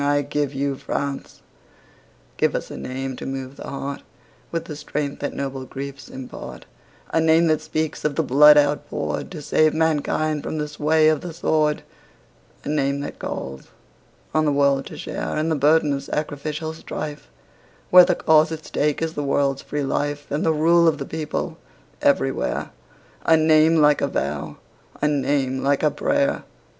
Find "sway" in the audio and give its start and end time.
10.67-11.07